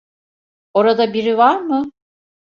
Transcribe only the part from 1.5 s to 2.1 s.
mı?